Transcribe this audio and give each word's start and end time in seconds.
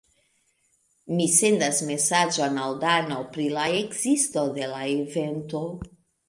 Mi 1.17 1.27
sendas 1.33 1.81
mesaĝon 1.89 2.57
al 2.63 2.73
Dano 2.85 3.19
pri 3.37 3.45
la 3.59 3.67
ekzisto 3.83 4.47
de 4.57 4.71
la 4.73 4.81
evento. 4.97 5.63